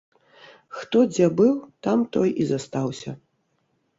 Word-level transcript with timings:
Хто 0.77 0.97
дзе 1.11 1.27
быў, 1.41 1.51
там 1.87 1.99
той 2.17 2.29
і 2.45 2.47
застаўся. 2.53 3.11